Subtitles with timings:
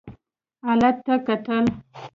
[0.65, 1.65] حالت ته کتل.